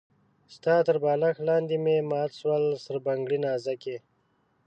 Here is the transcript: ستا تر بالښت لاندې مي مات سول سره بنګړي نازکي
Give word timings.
ستا 0.55 0.75
تر 0.87 0.97
بالښت 1.03 1.39
لاندې 1.49 1.75
مي 1.83 1.95
مات 2.09 2.31
سول 2.41 2.63
سره 2.85 2.99
بنګړي 3.05 3.37
نازکي 3.45 3.97